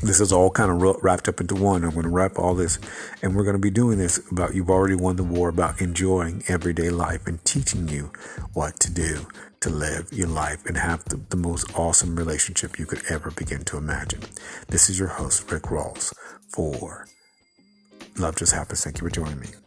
this 0.02 0.20
is 0.20 0.32
all 0.32 0.50
kind 0.50 0.70
of 0.70 1.02
wrapped 1.02 1.28
up 1.28 1.40
into 1.40 1.54
one. 1.54 1.84
I'm 1.84 1.90
going 1.90 2.02
to 2.02 2.08
wrap 2.08 2.38
all 2.38 2.54
this, 2.54 2.78
and 3.22 3.34
we're 3.34 3.44
going 3.44 3.56
to 3.56 3.60
be 3.60 3.70
doing 3.70 3.98
this 3.98 4.18
about 4.30 4.54
you've 4.54 4.70
already 4.70 4.96
won 4.96 5.16
the 5.16 5.22
war 5.22 5.48
about 5.48 5.80
enjoying 5.80 6.42
everyday 6.48 6.90
life 6.90 7.26
and 7.26 7.42
teaching 7.44 7.88
you 7.88 8.10
what 8.52 8.80
to 8.80 8.92
do 8.92 9.26
to 9.60 9.70
live 9.70 10.12
your 10.12 10.28
life 10.28 10.66
and 10.66 10.76
have 10.76 11.04
the, 11.04 11.20
the 11.30 11.36
most 11.36 11.72
awesome 11.78 12.16
relationship 12.16 12.78
you 12.78 12.86
could 12.86 13.02
ever 13.08 13.30
begin 13.30 13.64
to 13.64 13.76
imagine. 13.76 14.20
This 14.68 14.90
is 14.90 14.98
your 14.98 15.08
host, 15.08 15.50
Rick 15.50 15.64
Rawls, 15.64 16.12
for 16.48 17.06
Love 18.18 18.36
Just 18.36 18.52
Happens. 18.52 18.82
Thank 18.82 19.00
you 19.00 19.08
for 19.08 19.14
joining 19.14 19.38
me. 19.38 19.61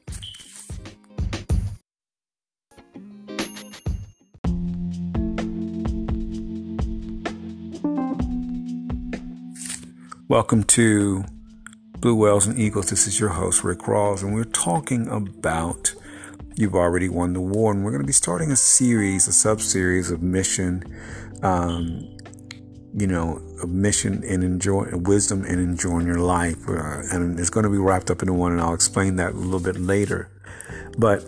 Welcome 10.35 10.65
to 10.65 11.23
Blue 11.99 12.13
Whales 12.13 12.45
and 12.45 12.59
Eagles. 12.59 12.89
This 12.89 13.07
is 13.07 13.21
your 13.21 13.29
host, 13.29 13.63
Rick 13.63 13.79
Rawls, 13.87 14.21
and 14.21 14.33
we're 14.33 14.43
talking 14.43 15.07
about 15.07 15.95
You've 16.57 16.75
Already 16.75 17.07
Won 17.07 17.31
the 17.31 17.39
War. 17.39 17.71
And 17.71 17.85
we're 17.85 17.91
going 17.91 18.03
to 18.03 18.05
be 18.05 18.11
starting 18.11 18.51
a 18.51 18.57
series, 18.57 19.29
a 19.29 19.31
sub 19.31 19.61
series 19.61 20.11
of 20.11 20.21
mission, 20.21 20.83
um, 21.41 22.01
you 22.93 23.07
know, 23.07 23.41
a 23.63 23.67
mission 23.67 24.25
and 24.25 24.43
enjoy 24.43 24.89
wisdom 24.91 25.45
and 25.45 25.57
enjoying 25.57 26.05
your 26.05 26.19
life. 26.19 26.67
Uh, 26.67 27.03
and 27.13 27.39
it's 27.39 27.49
going 27.49 27.63
to 27.63 27.69
be 27.69 27.77
wrapped 27.77 28.11
up 28.11 28.21
into 28.21 28.33
one, 28.33 28.51
and 28.51 28.59
I'll 28.59 28.73
explain 28.73 29.15
that 29.15 29.31
a 29.31 29.37
little 29.37 29.61
bit 29.61 29.79
later. 29.79 30.29
But 30.97 31.23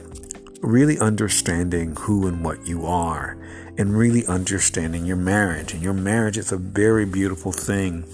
really 0.61 0.99
understanding 0.99 1.95
who 1.95 2.27
and 2.27 2.43
what 2.43 2.67
you 2.67 2.85
are 2.85 3.37
and 3.77 3.97
really 3.97 4.25
understanding 4.27 5.05
your 5.05 5.15
marriage. 5.15 5.73
And 5.73 5.81
your 5.81 5.93
marriage 5.93 6.37
is 6.37 6.51
a 6.51 6.57
very 6.57 7.05
beautiful 7.05 7.53
thing. 7.53 8.05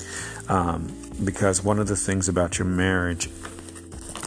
Um, 0.49 0.93
because 1.23 1.63
one 1.63 1.79
of 1.79 1.87
the 1.87 1.95
things 1.95 2.27
about 2.27 2.59
your 2.59 2.67
marriage 2.67 3.29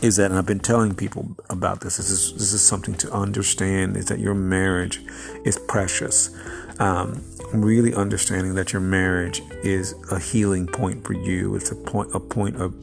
is 0.02 0.16
that, 0.16 0.30
and 0.30 0.38
I've 0.38 0.46
been 0.46 0.61
telling 0.61 0.94
people 0.94 1.37
about 1.50 1.80
this, 1.80 1.96
this 1.96 2.11
is, 2.11 2.32
this 2.35 2.52
is 2.52 2.62
something 2.62 2.94
to 2.96 3.12
understand, 3.12 3.96
is 3.96 4.06
that 4.06 4.18
your 4.18 4.35
marriage 4.35 5.02
is 5.44 5.58
precious. 5.58 6.30
Um, 6.78 7.23
really 7.54 7.94
understanding 7.94 8.54
that 8.56 8.73
your 8.73 8.82
marriage 8.82 9.40
is 9.62 9.94
a 10.11 10.18
healing 10.18 10.66
point 10.66 11.04
for 11.04 11.14
you. 11.14 11.56
It's 11.56 11.70
a 11.70 11.75
point, 11.75 12.14
a 12.14 12.20
point 12.20 12.56
of 12.56 12.75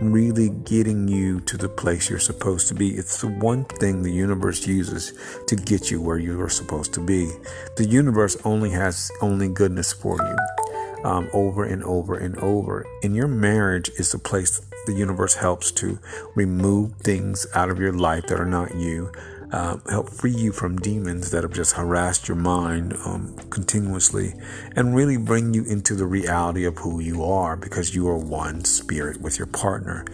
really 0.00 0.50
getting 0.50 1.06
you 1.08 1.40
to 1.40 1.56
the 1.56 1.68
place 1.68 2.10
you're 2.10 2.18
supposed 2.18 2.68
to 2.68 2.74
be. 2.74 2.90
It's 2.90 3.20
the 3.20 3.28
one 3.28 3.64
thing 3.64 4.02
the 4.02 4.12
universe 4.12 4.66
uses 4.66 5.14
to 5.46 5.56
get 5.56 5.90
you 5.90 6.00
where 6.00 6.18
you 6.18 6.40
are 6.40 6.50
supposed 6.50 6.92
to 6.94 7.00
be. 7.00 7.30
The 7.76 7.86
universe 7.86 8.36
only 8.44 8.70
has 8.70 9.10
only 9.22 9.48
goodness 9.48 9.92
for 9.92 10.18
you 10.20 10.65
um, 11.04 11.28
over 11.32 11.64
and 11.64 11.82
over 11.84 12.16
and 12.16 12.36
over. 12.38 12.86
And 13.02 13.14
your 13.14 13.28
marriage 13.28 13.90
is 13.98 14.12
the 14.12 14.18
place 14.18 14.60
the 14.86 14.94
universe 14.94 15.34
helps 15.34 15.70
to 15.72 15.98
remove 16.34 16.92
things 16.96 17.46
out 17.54 17.70
of 17.70 17.78
your 17.78 17.92
life 17.92 18.26
that 18.28 18.40
are 18.40 18.46
not 18.46 18.74
you. 18.74 19.10
Uh, 19.52 19.76
help 19.88 20.10
free 20.10 20.32
you 20.34 20.50
from 20.50 20.76
demons 20.76 21.30
that 21.30 21.44
have 21.44 21.52
just 21.52 21.74
harassed 21.74 22.26
your 22.26 22.36
mind 22.36 22.94
um, 23.04 23.36
continuously 23.48 24.34
and 24.74 24.94
really 24.94 25.16
bring 25.16 25.54
you 25.54 25.64
into 25.64 25.94
the 25.94 26.06
reality 26.06 26.64
of 26.64 26.76
who 26.78 26.98
you 26.98 27.22
are 27.22 27.56
because 27.56 27.94
you 27.94 28.08
are 28.08 28.18
one 28.18 28.64
spirit 28.64 29.20
with 29.20 29.38
your 29.38 29.46
partner. 29.46 30.04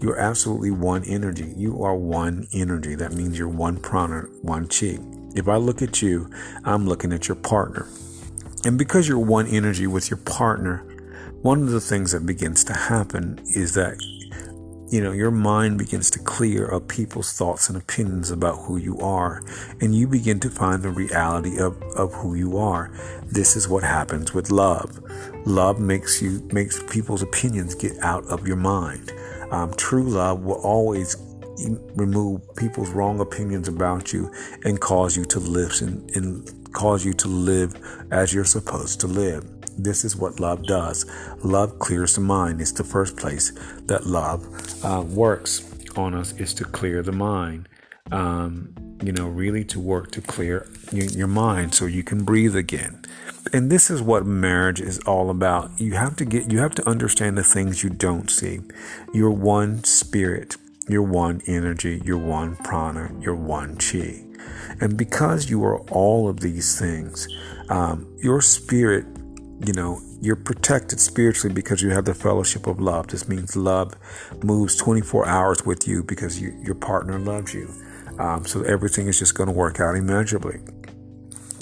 You're 0.00 0.18
absolutely 0.18 0.72
one 0.72 1.04
energy. 1.04 1.54
You 1.56 1.84
are 1.84 1.94
one 1.94 2.48
energy. 2.52 2.96
That 2.96 3.12
means 3.12 3.38
you're 3.38 3.48
one 3.48 3.76
prana, 3.76 4.22
one 4.42 4.66
chi. 4.66 4.98
If 5.36 5.46
I 5.46 5.56
look 5.56 5.80
at 5.80 6.02
you, 6.02 6.28
I'm 6.64 6.88
looking 6.88 7.12
at 7.12 7.28
your 7.28 7.36
partner. 7.36 7.86
And 8.64 8.78
because 8.78 9.08
you're 9.08 9.18
one 9.18 9.46
energy 9.48 9.86
with 9.86 10.10
your 10.10 10.18
partner, 10.18 10.86
one 11.42 11.62
of 11.62 11.70
the 11.70 11.80
things 11.80 12.12
that 12.12 12.24
begins 12.24 12.62
to 12.64 12.72
happen 12.72 13.40
is 13.54 13.74
that 13.74 14.00
you 14.88 15.02
know 15.02 15.10
your 15.10 15.30
mind 15.30 15.78
begins 15.78 16.10
to 16.10 16.18
clear 16.18 16.66
of 16.66 16.86
people's 16.86 17.32
thoughts 17.32 17.68
and 17.68 17.76
opinions 17.76 18.30
about 18.30 18.58
who 18.66 18.76
you 18.76 18.98
are 19.00 19.42
and 19.80 19.94
you 19.94 20.06
begin 20.06 20.38
to 20.38 20.50
find 20.50 20.82
the 20.82 20.90
reality 20.90 21.58
of, 21.58 21.82
of 21.96 22.12
who 22.14 22.34
you 22.34 22.58
are. 22.58 22.92
This 23.24 23.56
is 23.56 23.68
what 23.68 23.82
happens 23.82 24.32
with 24.34 24.50
love. 24.50 25.00
Love 25.46 25.80
makes 25.80 26.22
you 26.22 26.46
makes 26.52 26.80
people's 26.84 27.22
opinions 27.22 27.74
get 27.74 27.98
out 28.00 28.24
of 28.26 28.46
your 28.46 28.56
mind. 28.56 29.12
Um, 29.50 29.74
true 29.74 30.08
love 30.08 30.42
will 30.44 30.60
always 30.62 31.16
remove 31.96 32.42
people's 32.56 32.90
wrong 32.90 33.18
opinions 33.20 33.66
about 33.68 34.12
you 34.12 34.30
and 34.64 34.80
cause 34.80 35.16
you 35.16 35.24
to 35.24 35.38
in, 35.82 36.08
in 36.14 36.61
cause 36.72 37.04
you 37.04 37.12
to 37.14 37.28
live 37.28 37.76
as 38.10 38.32
you're 38.32 38.44
supposed 38.44 39.00
to 39.00 39.06
live. 39.06 39.46
This 39.78 40.04
is 40.04 40.16
what 40.16 40.40
love 40.40 40.64
does. 40.64 41.06
Love 41.42 41.78
clears 41.78 42.14
the 42.14 42.20
mind. 42.20 42.60
It's 42.60 42.72
the 42.72 42.84
first 42.84 43.16
place 43.16 43.52
that 43.86 44.06
love 44.06 44.46
uh, 44.84 45.02
works 45.02 45.68
on 45.96 46.14
us 46.14 46.32
is 46.32 46.54
to 46.54 46.64
clear 46.64 47.02
the 47.02 47.12
mind. 47.12 47.68
Um, 48.10 48.74
you 49.02 49.12
know, 49.12 49.26
really 49.26 49.64
to 49.64 49.80
work 49.80 50.10
to 50.12 50.20
clear 50.20 50.68
your, 50.92 51.26
mind 51.26 51.74
so 51.74 51.86
you 51.86 52.04
can 52.04 52.24
breathe 52.24 52.54
again. 52.54 53.02
And 53.52 53.70
this 53.70 53.90
is 53.90 54.00
what 54.00 54.24
marriage 54.24 54.80
is 54.80 54.98
all 55.00 55.30
about. 55.30 55.80
You 55.80 55.94
have 55.94 56.16
to 56.16 56.24
get, 56.24 56.50
you 56.52 56.58
have 56.58 56.74
to 56.76 56.88
understand 56.88 57.36
the 57.36 57.42
things 57.42 57.82
you 57.82 57.90
don't 57.90 58.30
see. 58.30 58.60
You're 59.12 59.30
one 59.30 59.82
spirit. 59.84 60.56
You're 60.88 61.02
one 61.02 61.42
energy. 61.46 62.02
You're 62.04 62.18
one 62.18 62.56
prana. 62.56 63.12
You're 63.20 63.34
one 63.34 63.76
chi. 63.76 64.24
And 64.82 64.96
because 64.98 65.48
you 65.48 65.64
are 65.64 65.78
all 65.90 66.28
of 66.28 66.40
these 66.40 66.76
things, 66.76 67.28
um, 67.68 68.12
your 68.18 68.40
spirit, 68.42 69.06
you 69.64 69.72
know, 69.72 70.00
you're 70.20 70.34
protected 70.34 70.98
spiritually 70.98 71.54
because 71.54 71.80
you 71.82 71.90
have 71.90 72.04
the 72.04 72.14
fellowship 72.14 72.66
of 72.66 72.80
love. 72.80 73.06
This 73.06 73.28
means 73.28 73.54
love 73.54 73.94
moves 74.42 74.74
24 74.74 75.28
hours 75.28 75.64
with 75.64 75.86
you 75.86 76.02
because 76.02 76.40
you, 76.40 76.52
your 76.60 76.74
partner 76.74 77.20
loves 77.20 77.54
you. 77.54 77.72
Um, 78.18 78.44
so 78.44 78.62
everything 78.62 79.06
is 79.06 79.20
just 79.20 79.36
going 79.36 79.46
to 79.46 79.52
work 79.52 79.78
out 79.78 79.94
immeasurably 79.94 80.58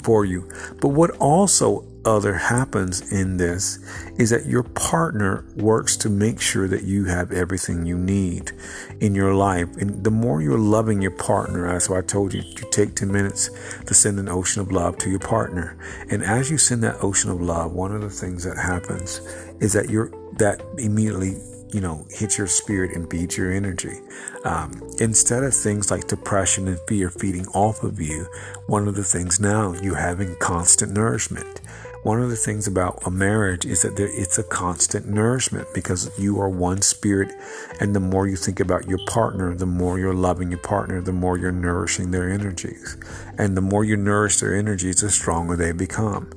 for 0.01 0.25
you. 0.25 0.51
But 0.81 0.87
what 0.89 1.11
also 1.17 1.87
other 2.05 2.33
happens 2.33 3.11
in 3.11 3.37
this 3.37 3.79
is 4.17 4.29
that 4.31 4.45
your 4.45 4.63
partner 4.63 5.45
works 5.55 5.95
to 5.97 6.09
make 6.09 6.41
sure 6.41 6.67
that 6.67 6.83
you 6.83 7.05
have 7.05 7.31
everything 7.31 7.85
you 7.85 7.97
need 7.97 8.51
in 8.99 9.15
your 9.15 9.33
life. 9.33 9.67
And 9.77 10.03
the 10.03 10.11
more 10.11 10.41
you're 10.41 10.57
loving 10.57 11.01
your 11.01 11.11
partner, 11.11 11.71
that's 11.71 11.89
why 11.89 11.99
I 11.99 12.01
told 12.01 12.33
you, 12.33 12.41
you 12.41 12.69
take 12.71 12.95
10 12.95 13.11
minutes 13.11 13.49
to 13.85 13.93
send 13.93 14.19
an 14.19 14.29
ocean 14.29 14.61
of 14.61 14.71
love 14.71 14.97
to 14.99 15.09
your 15.09 15.19
partner. 15.19 15.77
And 16.09 16.23
as 16.23 16.49
you 16.49 16.57
send 16.57 16.83
that 16.83 17.03
ocean 17.03 17.31
of 17.31 17.41
love, 17.41 17.73
one 17.73 17.93
of 17.93 18.01
the 18.01 18.09
things 18.09 18.43
that 18.43 18.57
happens 18.57 19.19
is 19.59 19.73
that 19.73 19.89
you're 19.89 20.11
that 20.37 20.61
immediately 20.77 21.35
you 21.73 21.79
know, 21.79 22.05
hit 22.09 22.37
your 22.37 22.47
spirit 22.47 22.95
and 22.95 23.07
beat 23.07 23.37
your 23.37 23.51
energy. 23.51 23.99
Um, 24.43 24.71
instead 24.99 25.43
of 25.43 25.53
things 25.53 25.89
like 25.89 26.07
depression 26.07 26.67
and 26.67 26.77
fear 26.87 27.09
feeding 27.09 27.47
off 27.47 27.83
of 27.83 27.99
you, 27.99 28.27
one 28.67 28.87
of 28.87 28.95
the 28.95 29.03
things 29.03 29.39
now 29.39 29.73
you're 29.81 29.95
having 29.95 30.35
constant 30.37 30.91
nourishment. 30.91 31.61
One 32.03 32.19
of 32.19 32.31
the 32.31 32.35
things 32.35 32.65
about 32.65 33.05
a 33.05 33.11
marriage 33.11 33.63
is 33.63 33.83
that 33.83 33.95
there, 33.95 34.09
it's 34.09 34.39
a 34.39 34.43
constant 34.43 35.07
nourishment 35.07 35.67
because 35.71 36.17
you 36.17 36.41
are 36.41 36.49
one 36.49 36.81
spirit. 36.81 37.31
And 37.79 37.95
the 37.95 37.99
more 37.99 38.27
you 38.27 38.35
think 38.35 38.59
about 38.59 38.87
your 38.87 38.97
partner, 39.05 39.53
the 39.53 39.67
more 39.67 39.99
you're 39.99 40.13
loving 40.13 40.49
your 40.49 40.59
partner, 40.61 40.99
the 40.99 41.13
more 41.13 41.37
you're 41.37 41.51
nourishing 41.51 42.09
their 42.09 42.27
energies. 42.27 42.97
And 43.37 43.55
the 43.55 43.61
more 43.61 43.83
you 43.83 43.97
nourish 43.97 44.39
their 44.39 44.55
energies, 44.55 45.01
the 45.01 45.11
stronger 45.11 45.55
they 45.55 45.73
become. 45.73 46.31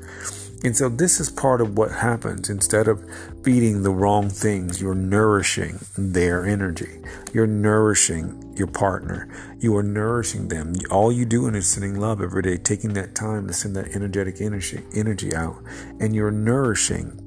And 0.65 0.75
so 0.75 0.89
this 0.89 1.21
is 1.21 1.31
part 1.31 1.61
of 1.61 1.77
what 1.77 1.93
happens. 1.93 2.49
Instead 2.49 2.89
of 2.89 3.05
feeding 3.45 3.83
the 3.83 3.91
wrong 3.91 4.31
things, 4.31 4.81
you're 4.81 4.95
nourishing 4.95 5.79
their 5.97 6.47
energy. 6.47 7.03
You're 7.35 7.47
nourishing 7.47 8.55
your 8.57 8.69
partner. 8.69 9.29
You 9.61 9.77
are 9.77 9.83
nourishing 9.83 10.49
them. 10.49 10.75
All 10.91 11.13
you're 11.13 11.27
doing 11.27 11.55
is 11.55 11.67
sending 11.67 12.01
love 12.01 12.23
every 12.23 12.41
day, 12.41 12.57
taking 12.57 12.95
that 12.95 13.15
time 13.15 13.47
to 13.47 13.53
send 13.53 13.77
that 13.77 13.95
energetic 13.95 14.41
energy 14.41 14.83
energy 14.95 15.35
out. 15.35 15.57
And 16.01 16.15
you're 16.15 16.31
nourishing 16.31 17.21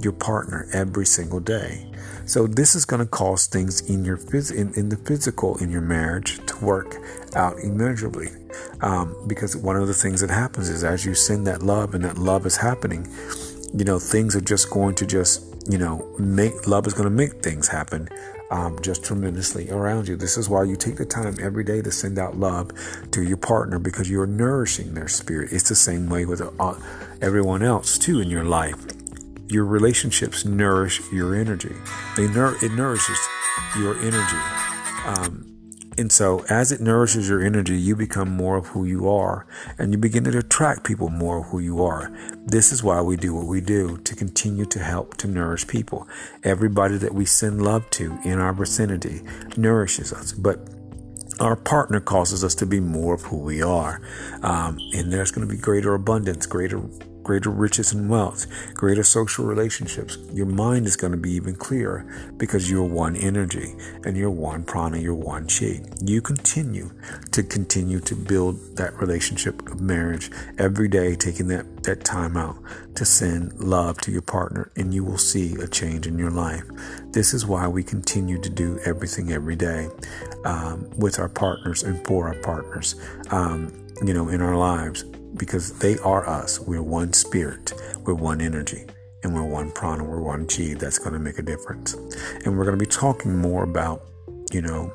your 0.00 0.12
partner 0.12 0.66
every 0.72 1.04
single 1.04 1.40
day. 1.40 1.92
So 2.24 2.46
this 2.46 2.74
is 2.74 2.84
going 2.84 3.00
to 3.00 3.06
cause 3.06 3.46
things 3.46 3.80
in 3.88 4.04
your 4.04 4.16
phys- 4.16 4.54
in, 4.54 4.72
in 4.74 4.88
the 4.88 4.96
physical 4.96 5.58
in 5.58 5.70
your 5.70 5.80
marriage 5.82 6.44
to 6.46 6.64
work 6.64 6.96
out 7.34 7.58
immeasurably. 7.58 8.28
Um, 8.80 9.16
because 9.26 9.56
one 9.56 9.76
of 9.76 9.88
the 9.88 9.94
things 9.94 10.20
that 10.20 10.30
happens 10.30 10.68
is 10.68 10.84
as 10.84 11.04
you 11.04 11.14
send 11.14 11.46
that 11.46 11.62
love 11.62 11.94
and 11.94 12.04
that 12.04 12.18
love 12.18 12.46
is 12.46 12.56
happening, 12.56 13.06
you 13.74 13.84
know, 13.84 13.98
things 13.98 14.36
are 14.36 14.40
just 14.40 14.70
going 14.70 14.94
to 14.96 15.06
just, 15.06 15.44
you 15.68 15.78
know, 15.78 16.14
make 16.18 16.66
love 16.66 16.86
is 16.86 16.94
going 16.94 17.08
to 17.08 17.14
make 17.14 17.42
things 17.42 17.68
happen 17.68 18.08
um, 18.50 18.80
just 18.80 19.04
tremendously 19.04 19.70
around 19.70 20.08
you. 20.08 20.16
This 20.16 20.36
is 20.36 20.48
why 20.48 20.64
you 20.64 20.76
take 20.76 20.96
the 20.96 21.04
time 21.04 21.36
every 21.40 21.64
day 21.64 21.82
to 21.82 21.90
send 21.90 22.18
out 22.18 22.36
love 22.36 22.70
to 23.10 23.22
your 23.22 23.36
partner 23.36 23.78
because 23.78 24.10
you're 24.10 24.26
nourishing 24.26 24.94
their 24.94 25.08
spirit. 25.08 25.52
It's 25.52 25.68
the 25.68 25.74
same 25.74 26.08
way 26.08 26.24
with 26.24 26.40
uh, 26.40 26.74
everyone 27.20 27.62
else 27.62 27.98
too 27.98 28.20
in 28.20 28.30
your 28.30 28.44
life. 28.44 28.78
Your 29.48 29.64
relationships 29.64 30.44
nourish 30.44 31.00
your 31.10 31.34
energy. 31.34 31.74
They 32.16 32.28
nur- 32.28 32.56
it 32.62 32.72
nourishes 32.72 33.18
your 33.78 33.98
energy. 33.98 34.36
Um, 35.04 35.57
and 35.98 36.12
so, 36.12 36.44
as 36.48 36.70
it 36.70 36.80
nourishes 36.80 37.28
your 37.28 37.42
energy, 37.42 37.76
you 37.76 37.96
become 37.96 38.28
more 38.28 38.56
of 38.56 38.68
who 38.68 38.84
you 38.84 39.08
are 39.08 39.46
and 39.78 39.92
you 39.92 39.98
begin 39.98 40.24
to 40.24 40.38
attract 40.38 40.84
people 40.84 41.08
more 41.08 41.38
of 41.38 41.46
who 41.46 41.58
you 41.58 41.82
are. 41.82 42.16
This 42.46 42.70
is 42.70 42.84
why 42.84 43.00
we 43.00 43.16
do 43.16 43.34
what 43.34 43.46
we 43.46 43.60
do 43.60 43.98
to 43.98 44.14
continue 44.14 44.64
to 44.66 44.78
help 44.78 45.16
to 45.16 45.26
nourish 45.26 45.66
people. 45.66 46.06
Everybody 46.44 46.98
that 46.98 47.14
we 47.14 47.24
send 47.24 47.62
love 47.62 47.90
to 47.90 48.16
in 48.24 48.38
our 48.38 48.52
vicinity 48.52 49.22
nourishes 49.56 50.12
us. 50.12 50.32
But 50.32 50.68
our 51.40 51.56
partner 51.56 52.00
causes 52.00 52.44
us 52.44 52.54
to 52.56 52.66
be 52.66 52.80
more 52.80 53.14
of 53.14 53.22
who 53.22 53.38
we 53.38 53.60
are. 53.60 54.00
Um, 54.42 54.78
and 54.94 55.12
there's 55.12 55.32
going 55.32 55.46
to 55.46 55.52
be 55.52 55.60
greater 55.60 55.94
abundance, 55.94 56.46
greater 56.46 56.80
greater 57.28 57.50
riches 57.50 57.92
and 57.92 58.08
wealth, 58.08 58.46
greater 58.72 59.02
social 59.02 59.44
relationships. 59.44 60.16
Your 60.32 60.46
mind 60.46 60.86
is 60.86 60.96
going 60.96 61.10
to 61.10 61.18
be 61.18 61.32
even 61.32 61.54
clearer 61.54 62.06
because 62.38 62.70
you're 62.70 62.82
one 62.82 63.14
energy 63.16 63.74
and 64.06 64.16
you're 64.16 64.30
one 64.30 64.64
prana, 64.64 64.96
you're 64.96 65.12
one 65.14 65.46
chi. 65.46 65.82
You 66.02 66.22
continue 66.22 66.90
to 67.32 67.42
continue 67.42 68.00
to 68.00 68.16
build 68.16 68.78
that 68.78 68.94
relationship 68.94 69.60
of 69.70 69.78
marriage 69.78 70.30
every 70.56 70.88
day, 70.88 71.16
taking 71.16 71.48
that, 71.48 71.82
that 71.82 72.02
time 72.02 72.38
out 72.38 72.56
to 72.94 73.04
send 73.04 73.52
love 73.60 73.98
to 73.98 74.10
your 74.10 74.22
partner, 74.22 74.72
and 74.74 74.94
you 74.94 75.04
will 75.04 75.18
see 75.18 75.54
a 75.56 75.68
change 75.68 76.06
in 76.06 76.16
your 76.16 76.30
life. 76.30 76.64
This 77.12 77.34
is 77.34 77.44
why 77.44 77.68
we 77.68 77.84
continue 77.84 78.40
to 78.40 78.48
do 78.48 78.80
everything 78.86 79.32
every 79.32 79.54
day 79.54 79.90
um, 80.46 80.88
with 80.96 81.18
our 81.18 81.28
partners 81.28 81.82
and 81.82 82.02
for 82.06 82.28
our 82.28 82.40
partners, 82.40 82.94
um, 83.30 83.70
you 84.02 84.14
know, 84.14 84.30
in 84.30 84.40
our 84.40 84.56
lives 84.56 85.04
because 85.36 85.78
they 85.78 85.98
are 85.98 86.28
us. 86.28 86.60
We're 86.60 86.82
one 86.82 87.12
spirit, 87.12 87.72
we're 88.04 88.14
one 88.14 88.40
energy, 88.40 88.86
and 89.22 89.34
we're 89.34 89.44
one 89.44 89.70
prana, 89.70 90.04
we're 90.04 90.20
one 90.20 90.46
chi. 90.46 90.74
That's 90.74 90.98
going 90.98 91.12
to 91.12 91.18
make 91.18 91.38
a 91.38 91.42
difference. 91.42 91.94
And 92.44 92.56
we're 92.56 92.64
going 92.64 92.78
to 92.78 92.84
be 92.84 92.90
talking 92.90 93.36
more 93.36 93.64
about, 93.64 94.02
you 94.52 94.62
know, 94.62 94.92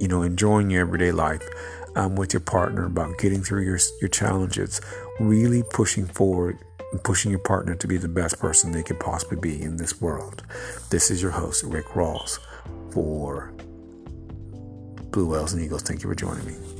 you 0.00 0.08
know, 0.08 0.22
enjoying 0.22 0.70
your 0.70 0.82
everyday 0.82 1.12
life 1.12 1.46
um, 1.94 2.16
with 2.16 2.32
your 2.32 2.40
partner, 2.40 2.86
about 2.86 3.18
getting 3.18 3.42
through 3.42 3.62
your 3.62 3.78
your 4.00 4.08
challenges, 4.08 4.80
really 5.18 5.62
pushing 5.62 6.06
forward 6.06 6.58
and 6.92 7.02
pushing 7.02 7.30
your 7.30 7.40
partner 7.40 7.74
to 7.74 7.86
be 7.86 7.96
the 7.96 8.08
best 8.08 8.38
person 8.38 8.72
they 8.72 8.82
could 8.82 9.00
possibly 9.00 9.38
be 9.38 9.60
in 9.60 9.76
this 9.76 10.00
world. 10.00 10.42
This 10.90 11.10
is 11.10 11.22
your 11.22 11.32
host, 11.32 11.64
Rick 11.64 11.86
Rawls, 11.86 12.38
for 12.92 13.52
Blue 15.10 15.30
Whales 15.30 15.52
and 15.52 15.62
Eagles. 15.62 15.82
Thank 15.82 16.02
you 16.02 16.08
for 16.08 16.14
joining 16.14 16.46
me. 16.46 16.75